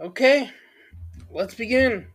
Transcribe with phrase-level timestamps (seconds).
[0.00, 0.48] Okay,
[1.28, 2.06] let's begin.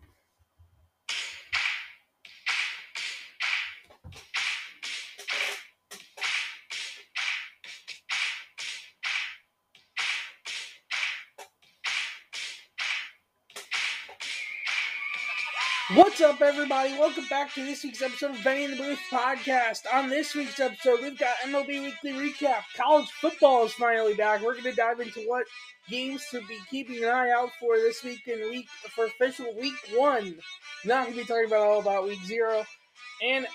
[15.93, 16.93] What's up, everybody?
[16.93, 19.81] Welcome back to this week's episode of Benny in the Booth podcast.
[19.93, 22.61] On this week's episode, we've got MLB Weekly Recap.
[22.77, 24.41] College football is finally back.
[24.41, 25.45] We're going to dive into what
[25.89, 29.73] games to be keeping an eye out for this week and week for official week
[29.95, 30.37] one.
[30.85, 32.63] Not going to be talking about all about week zero
[33.21, 33.45] and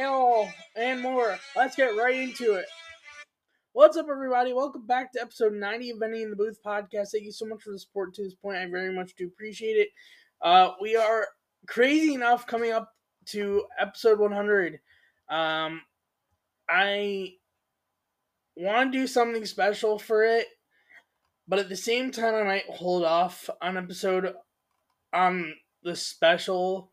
[0.00, 1.38] all and more.
[1.54, 2.66] Let's get right into it.
[3.74, 4.52] What's up, everybody?
[4.52, 7.10] Welcome back to episode 90 of Benny in the Booth podcast.
[7.12, 8.56] Thank you so much for the support to this point.
[8.56, 9.88] I very much do appreciate it.
[10.42, 11.26] Uh, we are
[11.66, 12.94] crazy enough coming up
[13.26, 14.80] to episode 100
[15.30, 15.82] um
[16.68, 17.32] i
[18.56, 20.46] want to do something special for it
[21.46, 24.34] but at the same time i might hold off on episode
[25.12, 26.90] on the special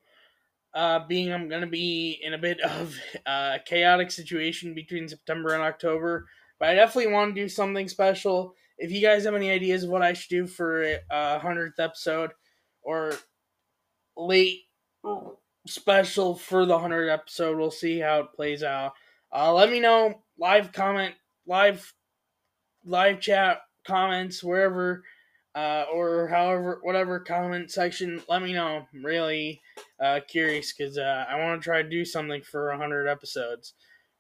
[0.73, 5.63] uh being i'm gonna be in a bit of a chaotic situation between september and
[5.63, 6.27] october
[6.59, 8.55] but i definitely want to do something special.
[8.77, 12.31] If you guys have any ideas of what i should do for a 100th episode
[12.81, 13.13] or
[14.17, 14.61] late
[15.67, 17.57] special for the 100 episode.
[17.57, 18.93] We'll see how it plays out.
[19.33, 20.21] Uh, let me know.
[20.39, 21.15] Live comment,
[21.47, 21.93] live,
[22.85, 25.03] live chat comments wherever,
[25.55, 28.21] uh, or however, whatever comment section.
[28.27, 28.87] Let me know.
[28.93, 29.61] I'm really
[29.99, 33.73] uh, curious because uh, I want to try to do something for 100 episodes.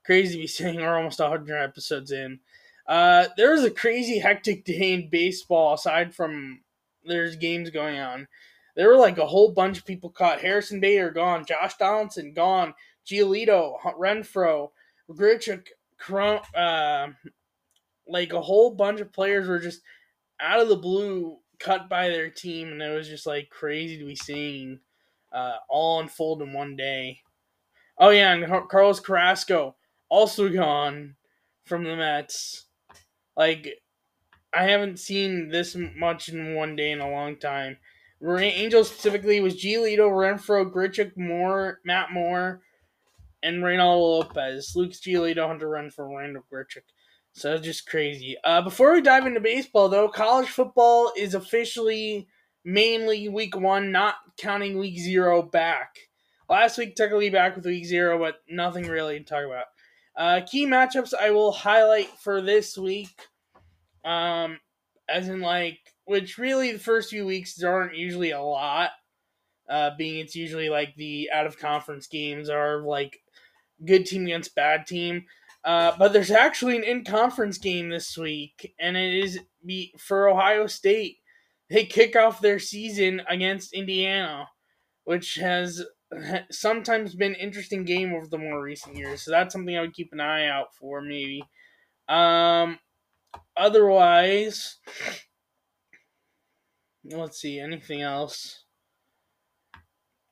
[0.05, 2.39] Crazy to be saying we're almost 100 episodes in.
[2.87, 6.61] Uh, there was a crazy hectic day in baseball aside from
[7.03, 8.27] there's games going on.
[8.75, 10.41] There were like a whole bunch of people caught.
[10.41, 12.73] Harrison Bader gone, Josh Donaldson gone,
[13.05, 14.71] Giolito, Renfroe,
[15.09, 15.67] Grichuk,
[16.55, 17.07] uh,
[18.07, 19.81] like a whole bunch of players were just
[20.39, 24.05] out of the blue cut by their team, and it was just like crazy to
[24.05, 24.79] be seeing
[25.31, 27.21] uh, all unfold in one day.
[27.97, 29.75] Oh yeah, and Carlos Carrasco
[30.09, 31.15] also gone
[31.65, 32.65] from the Mets.
[33.37, 33.81] Like
[34.53, 37.77] I haven't seen this much in one day in a long time.
[38.21, 42.61] Angels specifically was Giolito, Renfroe, Grichuk, Moore, Matt Moore,
[43.43, 44.73] and Reynaldo Lopez.
[44.75, 46.83] Lucas Giolito, Hunter Renfroe, Randall Grichuk.
[47.33, 48.37] So just crazy.
[48.43, 52.27] Uh, before we dive into baseball, though, college football is officially
[52.63, 55.97] mainly week one, not counting week zero back.
[56.49, 59.65] Last week, technically back with week zero, but nothing really to talk about.
[60.15, 63.27] Uh, key matchups I will highlight for this week,
[64.05, 64.59] um,
[65.09, 68.91] as in like which really the first few weeks aren't usually a lot.
[69.67, 73.19] Uh, being it's usually like the out of conference games are like
[73.83, 75.25] good team against bad team.
[75.63, 80.29] Uh, but there's actually an in conference game this week, and it is be for
[80.29, 81.17] Ohio State.
[81.71, 84.47] They kick off their season against Indiana,
[85.05, 85.83] which has
[86.51, 89.23] sometimes been interesting game over the more recent years.
[89.23, 91.43] So that's something I would keep an eye out for, maybe.
[92.07, 92.77] Um,
[93.57, 94.77] otherwise,
[97.11, 98.63] let's see, anything else?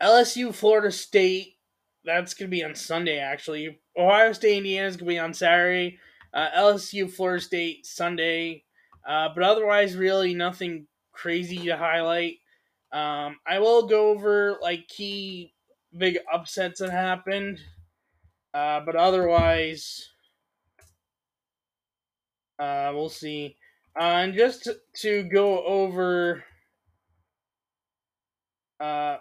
[0.01, 1.55] LSU, Florida State.
[2.05, 3.79] That's going to be on Sunday, actually.
[3.97, 5.99] Ohio State, Indiana is going to be on Saturday.
[6.33, 8.63] Uh, LSU, Florida State, Sunday.
[9.07, 12.37] Uh, but otherwise, really nothing crazy to highlight.
[12.91, 15.53] Um, I will go over like key
[15.97, 17.59] big upsets that happened.
[18.53, 20.09] Uh, but otherwise,
[22.59, 23.57] uh, we'll see.
[23.99, 24.67] Uh, and just
[24.97, 26.43] to go over
[28.83, 29.17] uh,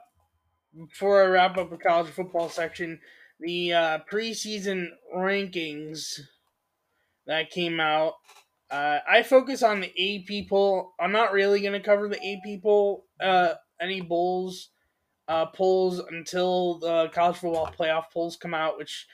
[0.89, 2.99] before I wrap up the college football section,
[3.39, 6.21] the uh, preseason rankings
[7.27, 8.15] that came out.
[8.71, 10.95] Uh, I focus on the AP poll.
[10.99, 14.71] I'm not really going to cover the AP poll, uh, any bowls
[15.29, 19.07] uh, polls until the college football playoff polls come out, which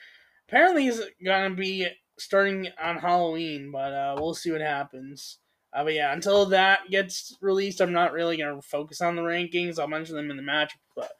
[0.47, 1.87] apparently is going to be
[2.17, 5.37] starting on Halloween, but uh, we'll see what happens.
[5.73, 9.21] Uh, but yeah, until that gets released, I'm not really going to focus on the
[9.21, 9.79] rankings.
[9.79, 11.11] I'll mention them in the match, but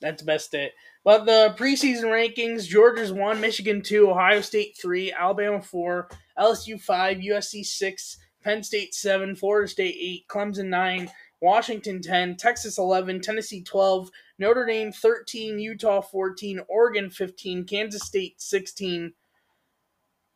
[0.00, 0.72] that's best it.
[1.04, 7.18] But the preseason rankings Georgia's 1, Michigan 2, Ohio State 3, Alabama 4, LSU 5,
[7.18, 11.10] USC 6, Penn State 7, Florida State 8, Clemson 9,
[11.40, 18.40] Washington 10, Texas 11, Tennessee 12, Notre Dame 13, Utah 14, Oregon 15, Kansas State
[18.40, 19.12] 16,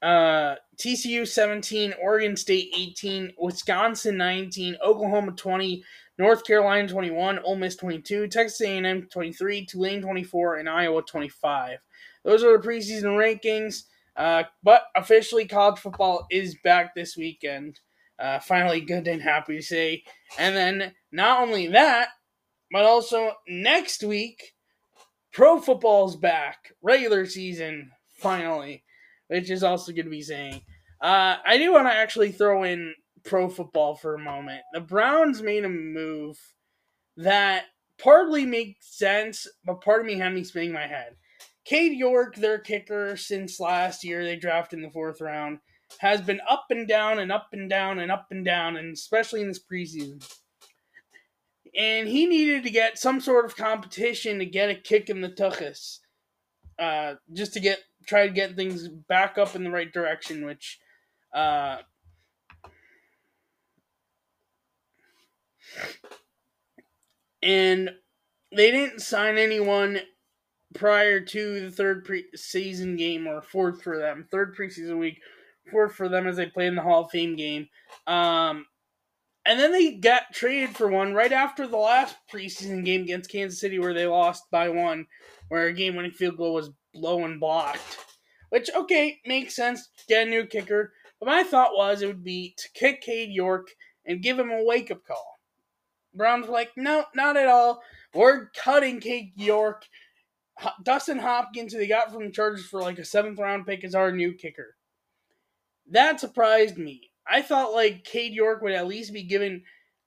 [0.03, 5.83] uh, TCU 17, Oregon State 18, Wisconsin 19, Oklahoma 20,
[6.19, 11.79] North Carolina 21, Ole Miss 22, Texas A&M 23, Tulane 24, and Iowa 25.
[12.25, 13.85] Those are the preseason rankings.
[14.17, 17.81] Uh, but officially, college football is back this weekend.
[18.19, 20.03] Uh, finally, good and happy to say.
[20.39, 22.09] And then not only that,
[22.73, 24.55] but also next week,
[25.33, 28.83] pro football's back, regular season finally,
[29.29, 30.61] which is also going to be saying.
[31.01, 32.95] Uh, I do want to actually throw in
[33.25, 34.63] pro football for a moment.
[34.73, 36.39] The Browns made a move
[37.17, 37.65] that
[37.99, 41.17] partly makes sense, but part of me had me spinning my head.
[41.65, 45.59] Cade York, their kicker since last year, they drafted in the fourth round,
[45.99, 49.41] has been up and down and up and down and up and down, and especially
[49.41, 50.25] in this preseason.
[51.77, 55.29] And he needed to get some sort of competition to get a kick in the
[55.29, 55.99] tuchus,
[56.79, 60.79] uh, just to get try to get things back up in the right direction, which
[61.35, 61.79] uh,
[67.43, 67.91] and
[68.55, 70.01] they didn't sign anyone
[70.75, 75.21] prior to the third preseason game or fourth for them, third preseason week,
[75.71, 77.69] fourth for them as they play in the Hall of Fame game.
[78.07, 78.67] Um,
[79.47, 83.61] and then they got traded for one right after the last preseason game against Kansas
[83.61, 85.07] City, where they lost by one,
[85.49, 87.99] where a game-winning field goal was blown blocked.
[88.51, 89.89] Which okay makes sense.
[90.09, 93.69] Get a new kicker, but my thought was it would be to kick Cade York
[94.05, 95.41] and give him a wake-up call.
[96.15, 97.83] Browns like, no, not at all.
[98.15, 99.85] We're cutting Cade York.
[100.83, 103.95] Dustin Hopkins, who they got from the Chargers for like a seventh round pick, is
[103.95, 104.77] our new kicker.
[105.91, 107.11] That surprised me.
[107.29, 109.63] I thought like Cade York would at least be given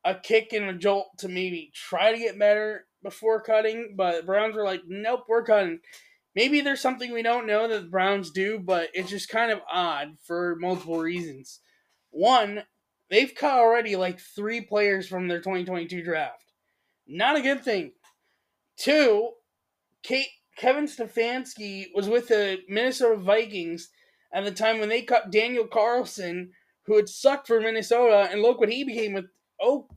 [0.06, 4.56] a kick and a jolt to maybe try to get better before cutting, but Browns
[4.56, 5.80] were like, nope, we're cutting.
[6.36, 9.60] Maybe there's something we don't know that the Browns do, but it's just kind of
[9.71, 11.60] odd for multiple reasons.
[12.12, 12.63] One,
[13.10, 16.54] they've cut already like three players from their 2022 draft.
[17.07, 17.94] Not a good thing.
[18.77, 19.31] Two,
[20.04, 23.89] Kate, Kevin Stefanski was with the Minnesota Vikings
[24.31, 26.51] at the time when they cut Daniel Carlson,
[26.89, 29.25] who had sucked for Minnesota, and look what he became with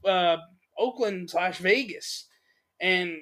[0.05, 0.37] uh,
[0.79, 2.29] Oakland slash Vegas.
[2.83, 3.17] And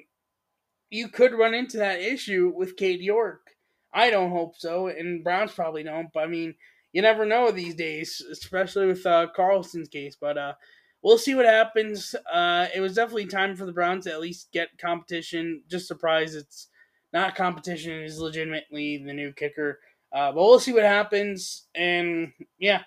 [0.89, 3.51] you could run into that issue with Cade York.
[3.93, 6.11] I don't hope so, and Browns probably don't.
[6.13, 6.53] But I mean,
[6.91, 10.17] you never know these days, especially with uh, Carlson's case.
[10.19, 10.53] But uh,
[11.01, 12.13] we'll see what happens.
[12.29, 15.63] Uh, it was definitely time for the Browns to at least get competition.
[15.69, 16.67] Just surprised it's
[17.13, 19.79] not competition; it is legitimately the new kicker.
[20.11, 22.81] Uh, but we'll see what happens, and yeah.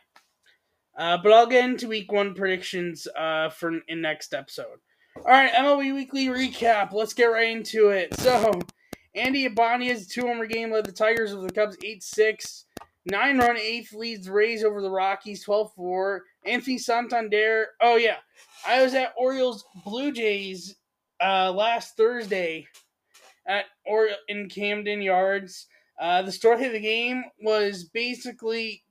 [0.96, 4.78] Uh, but I'll get into Week One predictions uh, for in next episode.
[5.16, 6.92] All right, MLB Weekly recap.
[6.92, 8.14] Let's get right into it.
[8.18, 8.52] So,
[9.14, 12.66] Andy Ibanez two homer game led the Tigers over the Cubs eight six.
[13.06, 16.22] Nine run eighth leads Rays over the Rockies 12 4.
[16.46, 17.66] Anthony Santander.
[17.80, 18.16] Oh, yeah.
[18.66, 20.76] I was at Orioles Blue Jays
[21.22, 22.66] uh, last Thursday
[23.46, 25.66] at or in Camden Yards.
[26.00, 28.82] Uh, the story of the game was basically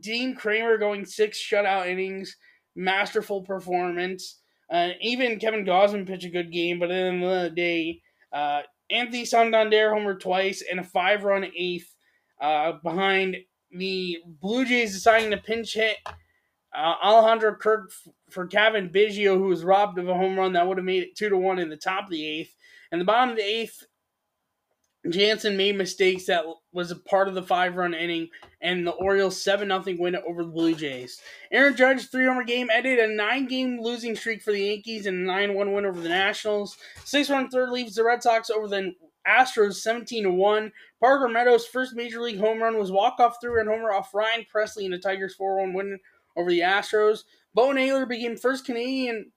[0.00, 2.36] Dean Kremer going six shutout innings,
[2.74, 4.40] masterful performance.
[4.70, 8.00] Uh, even Kevin Gausman pitched a good game, but at the end of the day,
[8.32, 11.94] uh, Anthony Santander homer twice and a five run eighth
[12.40, 13.36] uh, behind
[13.70, 15.96] the Blue Jays deciding to pinch hit
[16.76, 17.90] uh, Alejandro Kirk
[18.30, 21.16] for Cavan Biggio, who was robbed of a home run that would have made it
[21.16, 22.54] two to one in the top of the eighth.
[22.92, 23.84] And the bottom of the eighth,
[25.10, 28.28] Jansen made mistakes that was a part of the five run inning,
[28.60, 31.20] and the Orioles 7 0 win over the Blue Jays.
[31.50, 35.22] Aaron Judge, three homer game, ended a nine game losing streak for the Yankees and
[35.22, 36.76] a 9 1 win over the Nationals.
[37.04, 38.94] Six run third leaves the Red Sox over the
[39.26, 40.72] Astros 17 to 1.
[41.00, 44.46] Parker Meadows' first major league home run was walk off through and homer off Ryan
[44.52, 45.98] Pressly in the Tigers 4 1 win
[46.36, 47.24] over the Astros.
[47.54, 49.32] Bo Naylor became first Canadian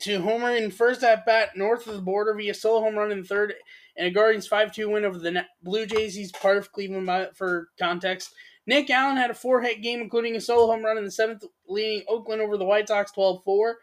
[0.00, 3.24] to homer in first at bat north of the border via solo home run in
[3.24, 3.54] third
[3.96, 6.14] and a Guardians 5 2 win over the Blue Jays.
[6.14, 8.34] He's part of Cleveland for context.
[8.66, 11.44] Nick Allen had a four hit game, including a solo home run in the seventh,
[11.68, 13.78] leading Oakland over the White Sox 12 4.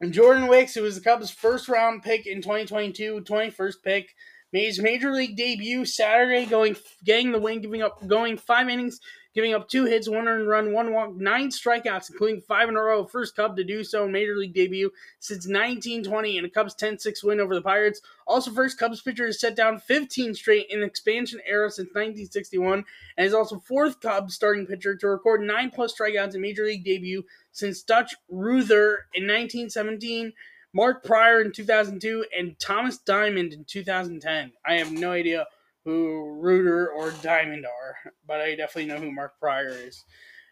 [0.00, 4.14] And Jordan Wicks, who was the Cubs' first round pick in 2022, 21st pick,
[4.52, 9.00] made his major league debut Saturday, going getting the win, giving up going five innings,
[9.36, 12.80] giving up two hits, one earned run, one walk, nine strikeouts, including five in a
[12.80, 13.04] row.
[13.04, 14.90] First Cub to do so in major league debut
[15.20, 18.00] since 1920 in a Cubs 10-6 win over the Pirates.
[18.26, 22.82] Also, first Cubs pitcher to set down 15 straight in expansion era since 1961,
[23.18, 26.84] and is also fourth Cubs starting pitcher to record nine plus strikeouts in major league
[26.84, 30.32] debut since Dutch Ruether in 1917,
[30.72, 34.52] Mark Prior in 2002, and Thomas Diamond in 2010.
[34.64, 35.46] I have no idea
[35.86, 40.04] who Ruether or Diamond are, but I definitely know who Mark Prior is.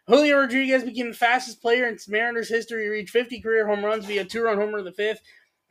[0.07, 4.05] Julio Rodriguez became the fastest player in Mariners history to reach 50 career home runs
[4.07, 5.21] via two-run homer in the fifth.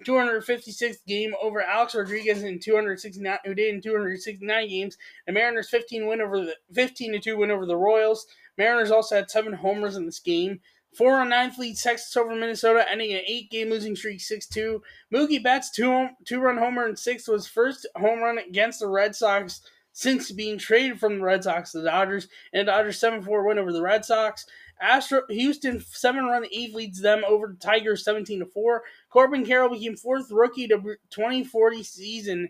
[0.04, 4.98] 256th game over Alex Rodriguez in 269 who did in 269 games.
[5.26, 8.28] The Mariners 15 win over the 15 to 2 win over the Royals.
[8.58, 10.60] Mariners also had seven homers in this game.
[10.98, 14.48] Four oh on ninth lead Texas over Minnesota, ending an eight game losing streak 6
[14.48, 14.82] 2.
[15.14, 19.16] Mookie Betts, two, two run homer in sixth, was first home run against the Red
[19.16, 19.62] Sox
[19.94, 23.60] since being traded from the Red Sox to the Dodgers, and Dodgers 7 4 win
[23.60, 24.46] over the Red Sox.
[24.82, 28.84] Astro Houston seven run eighth leads them over the Tigers 17 to 4.
[29.10, 30.76] Corbin Carroll became fourth rookie to
[31.12, 32.50] 2040 season,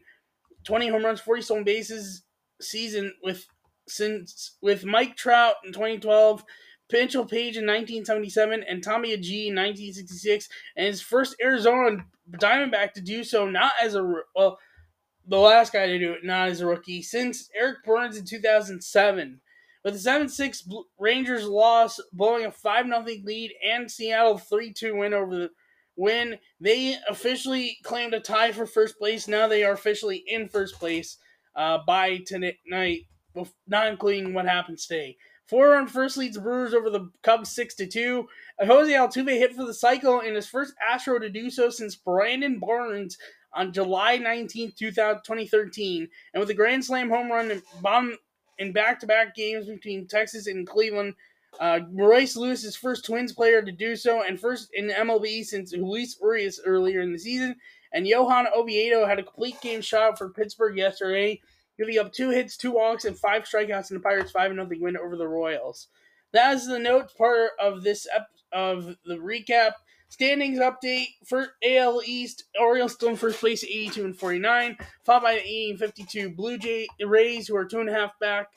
[0.64, 2.24] 20 home runs, 40 stolen bases
[2.62, 3.46] season with
[3.88, 6.44] since with Mike Trout in 2012
[6.92, 12.06] Mitchell Page in 1977 and Tommy Agee in 1966, and his first Arizona
[12.38, 14.04] Diamondback to do so not as a
[14.36, 14.60] well,
[15.28, 19.42] the last guy to do it not as a rookie since Eric Byrnes in 2007.
[19.84, 24.96] With the 7 6 Rangers loss, blowing a 5 0 lead, and Seattle 3 2
[24.96, 25.50] win over the
[25.96, 29.28] win, they officially claimed a tie for first place.
[29.28, 31.18] Now they are officially in first place
[31.56, 32.56] uh, by tonight,
[33.68, 35.18] not including what happens today.
[35.54, 38.28] Four on first leads Brewers over the Cubs six to two.
[38.60, 42.58] Jose Altuve hit for the cycle in his first Astro to do so since Brandon
[42.58, 43.20] Barnes
[43.54, 48.18] on July 19, 2013, and with a grand slam home run bomb
[48.58, 51.14] in back-to-back games between Texas and Cleveland.
[51.60, 55.72] Uh, Royce Lewis is first Twins player to do so, and first in MLB since
[55.72, 57.56] Luis Urias earlier in the season.
[57.94, 61.40] And Johan Oviedo had a complete game shot for Pittsburgh yesterday
[61.78, 64.98] giving up two hits, two walks, and five strikeouts in the Pirates' 5 0 win
[64.98, 65.88] over the Royals.
[66.32, 69.74] That is the note part of this ep- of the recap.
[70.10, 72.44] Standings update for AL East.
[72.60, 76.58] Orioles still in first place 82 and 49, followed by the 80 and 52 Blue
[76.58, 78.48] Jay Rays, who are two and a half back.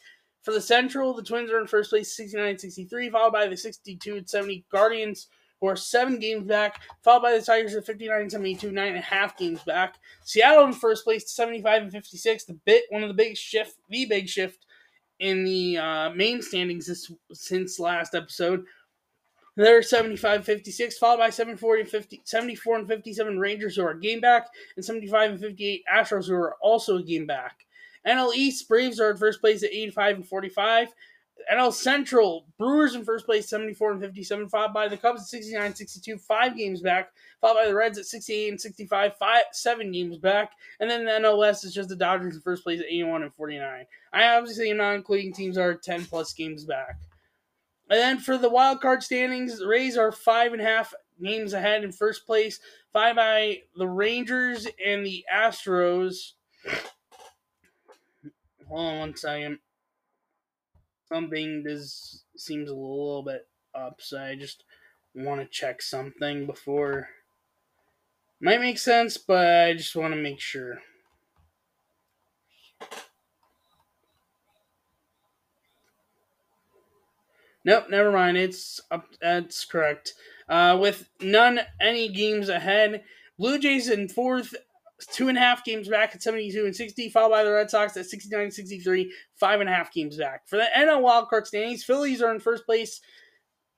[0.43, 4.17] For the Central, the Twins are in first place 69 63, followed by the 62
[4.17, 5.29] and 70 Guardians,
[5.67, 8.99] who are seven games back, followed by the Tigers at 59 and 72, nine and
[8.99, 9.97] a half games back.
[10.25, 12.45] Seattle in first place, 75 and 56.
[12.45, 14.65] The bit one of the big shift, the big shift
[15.19, 18.65] in the uh, main standings this, since last episode.
[19.57, 24.49] They're 75 56, followed by 740 50, 74 and 57 Rangers, who are game back,
[24.77, 27.67] and 75 and 58 Astros, who are also a game back.
[28.07, 30.95] NL East Braves are in first place at 85 and 45.
[31.53, 35.75] NL Central, Brewers in first place, 74 and 57, followed by the Cubs at 69
[35.75, 40.19] 62, five games back, followed by the Reds at 68 and 65, five, seven games
[40.19, 43.23] back, and then the NL West is just the Dodgers in first place at 81
[43.23, 43.87] and 49.
[44.13, 46.97] I obviously am not including teams that are 10 plus games back.
[47.89, 51.53] And then for the wild card standings, the Rays are five and a half games
[51.53, 52.59] ahead in first place,
[52.93, 56.33] five by the Rangers and the Astros.
[58.69, 59.61] Hold on one second
[61.09, 64.65] something this seems a little bit up, so I just
[65.15, 67.09] want to check something before.
[68.41, 70.83] Might make sense, but I just want to make sure.
[77.65, 78.37] Nope, never mind.
[78.37, 79.07] It's up.
[79.21, 80.15] That's correct.
[80.49, 83.03] Uh, with none any games ahead,
[83.39, 84.55] Blue Jays in fourth,
[85.13, 87.97] two and a half games back at 72 and 60, followed by the Red Sox
[87.97, 90.49] at 69 and 63, five and a half games back.
[90.49, 93.01] For the NL wildcard standings, Phillies are in first place,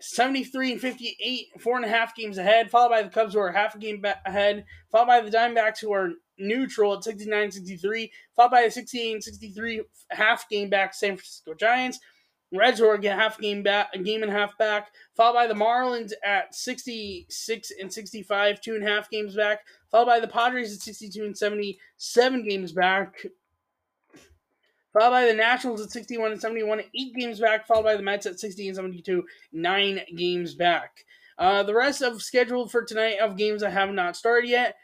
[0.00, 3.50] 73 and 58, four and a half games ahead, followed by the Cubs, who are
[3.50, 8.12] half a game ahead, followed by the Diamondbacks, who are neutral at 69 and 63,
[8.36, 11.98] followed by the 68 and 63, half game back San Francisco Giants.
[12.52, 15.54] Reds are get half game back, a game and a half back, followed by the
[15.54, 20.72] Marlins at 66 and 65, two and a half games back, followed by the Padres
[20.74, 23.26] at 62 and 70, seven games back,
[24.94, 28.24] followed by the Nationals at 61 and 71, eight games back, followed by the Mets
[28.24, 31.04] at 60 and 72, nine games back.
[31.36, 34.76] Uh, the rest of scheduled for tonight of games that have not started yet.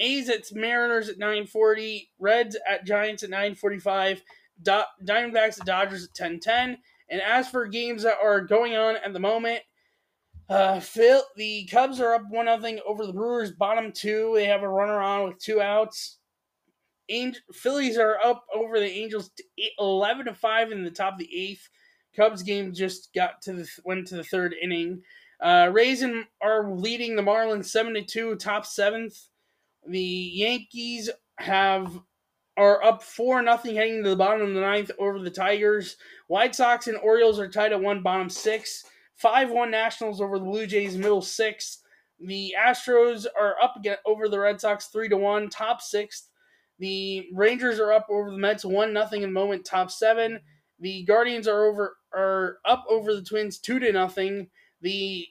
[0.00, 4.22] A's at Mariners at 940, Reds at Giants at 945,
[4.62, 6.78] Do- Diamondbacks at Dodgers at 1010.
[7.08, 9.60] And as for games that are going on at the moment,
[10.48, 13.52] uh, Phil, the Cubs are up one nothing over the Brewers.
[13.52, 16.18] Bottom two, they have a runner on with two outs.
[17.08, 19.30] Angel, Phillies are up over the Angels,
[19.78, 21.68] eleven to five in the top of the eighth.
[22.16, 25.02] Cubs game just got to the went to the third inning.
[25.40, 26.04] Uh, Rays
[26.40, 29.18] are leading the Marlins seven to two, top seventh.
[29.86, 31.98] The Yankees have
[32.56, 35.96] are up four nothing heading to the bottom of the ninth over the Tigers.
[36.28, 38.84] White Sox and Orioles are tied at one, bottom six.
[39.16, 41.78] 5 1 Nationals over the Blue Jays, middle 6.
[42.20, 46.28] The Astros are up again over the Red Sox 3 to 1, top sixth.
[46.78, 50.40] The Rangers are up over the Mets 1 nothing in the moment, top seven.
[50.80, 54.48] The Guardians are over are up over the Twins 2 to nothing.
[54.80, 55.26] The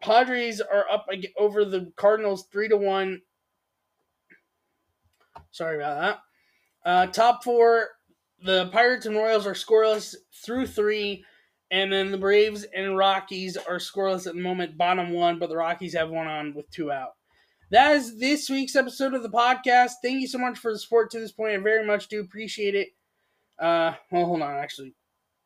[0.00, 1.06] Padres are up
[1.38, 3.20] over the Cardinals 3 to 1.
[5.50, 6.18] Sorry about that.
[6.84, 7.88] Uh, top four,
[8.42, 10.14] the Pirates and Royals are scoreless
[10.44, 11.24] through three
[11.70, 15.56] And then the Braves and Rockies are scoreless at the moment, bottom one, but the
[15.56, 17.14] Rockies have one on with two out.
[17.70, 19.92] That is this week's episode of the podcast.
[20.02, 21.54] Thank you so much for the support to this point.
[21.54, 22.88] I very much do appreciate it.
[23.58, 24.54] Uh, well, hold on.
[24.54, 24.94] Actually,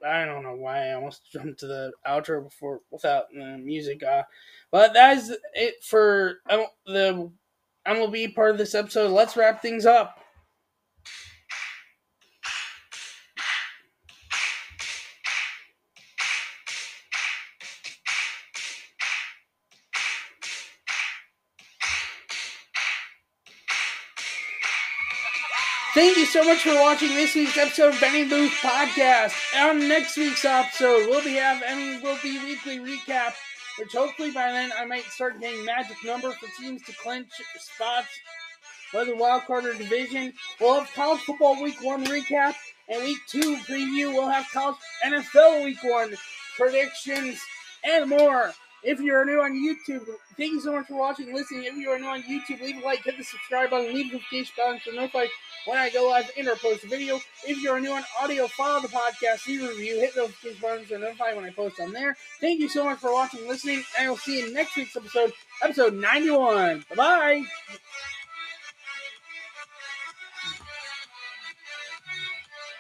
[0.07, 4.02] I don't know why I almost jumped to the outro before without the music.
[4.02, 4.25] Uh,
[4.71, 6.40] but that is it for
[6.85, 7.30] the
[7.87, 9.11] MLB part of this episode.
[9.11, 10.21] Let's wrap things up.
[25.99, 29.35] Thank you so much for watching this week's episode of Benny Booth Podcast.
[29.57, 33.33] On next week's episode, we'll be have I mean we'll be weekly recap,
[33.81, 37.26] which hopefully by then I might start getting magic number for teams to clinch
[37.59, 38.07] spots,
[38.93, 40.35] whether wild card or division.
[40.61, 42.55] We'll have college football week one recap
[42.88, 44.12] and week two preview.
[44.12, 46.14] We'll have college NFL week one
[46.57, 47.40] predictions
[47.83, 48.52] and more.
[48.82, 50.06] If you're new on YouTube,
[50.37, 51.64] thank you so much for watching listening.
[51.64, 54.18] If you are new on YouTube, leave a like, hit the subscribe button, leave the
[54.18, 55.26] notification button to notify
[55.66, 57.20] when I go live and or post a video.
[57.47, 60.87] If you're new on audio, follow the podcast, leave a review, hit the notification button
[60.87, 62.16] to notify when I post on there.
[62.40, 64.97] Thank you so much for watching listening, and I will see you in next week's
[64.97, 65.32] episode,
[65.62, 66.85] episode 91.
[66.90, 67.44] Bye bye.